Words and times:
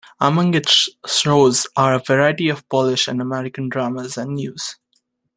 Among 0.19 0.55
its 0.55 0.89
shows 1.05 1.67
are 1.75 1.93
a 1.93 1.99
variety 1.99 2.49
of 2.49 2.67
Polish 2.69 3.07
and 3.07 3.21
American 3.21 3.69
dramas 3.69 4.17
and 4.17 4.33
news. 4.33 4.77